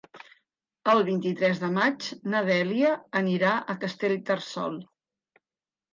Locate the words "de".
1.65-1.69